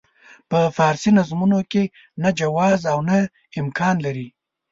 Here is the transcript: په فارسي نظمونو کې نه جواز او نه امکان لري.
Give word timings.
په 0.49 0.59
فارسي 0.77 1.11
نظمونو 1.17 1.59
کې 1.71 1.83
نه 2.21 2.29
جواز 2.39 2.79
او 2.93 2.99
نه 3.09 3.17
امکان 3.61 3.95
لري. 4.05 4.27